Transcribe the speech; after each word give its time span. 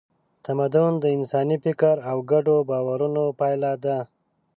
تمدن 0.45 0.91
د 1.01 1.05
انساني 1.17 1.57
فکر 1.65 1.95
او 2.09 2.17
ګډو 2.31 2.57
باورونو 2.69 3.23
پایله 3.39 3.71
ده. 3.83 3.97